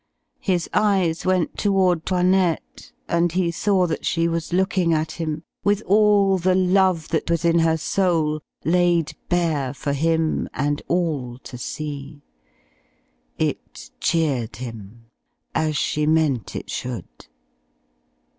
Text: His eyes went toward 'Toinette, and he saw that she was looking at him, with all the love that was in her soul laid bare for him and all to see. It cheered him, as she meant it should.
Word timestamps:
His 0.39 0.67
eyes 0.73 1.27
went 1.27 1.59
toward 1.59 2.07
'Toinette, 2.07 2.91
and 3.07 3.31
he 3.33 3.51
saw 3.51 3.85
that 3.85 4.03
she 4.03 4.27
was 4.27 4.51
looking 4.51 4.95
at 4.95 5.11
him, 5.11 5.43
with 5.63 5.83
all 5.85 6.39
the 6.39 6.55
love 6.55 7.09
that 7.09 7.29
was 7.29 7.45
in 7.45 7.59
her 7.59 7.77
soul 7.77 8.41
laid 8.65 9.15
bare 9.29 9.75
for 9.75 9.93
him 9.93 10.49
and 10.55 10.81
all 10.87 11.37
to 11.43 11.55
see. 11.55 12.23
It 13.37 13.91
cheered 13.99 14.55
him, 14.55 15.05
as 15.53 15.77
she 15.77 16.07
meant 16.07 16.55
it 16.55 16.71
should. 16.71 17.27